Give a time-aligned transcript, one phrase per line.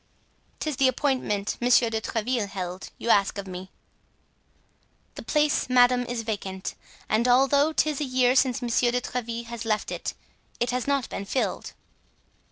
[0.59, 3.69] "'Tis the appointment Monsieur de Tréville held, you ask of me."
[5.13, 6.73] "The place, madame, is vacant,
[7.07, 10.15] and although 'tis a year since Monsieur de Tréville has left it,
[10.59, 11.73] it has not been filled."